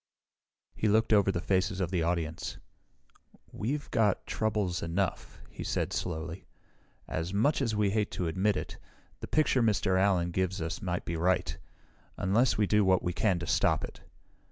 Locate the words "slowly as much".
5.93-7.61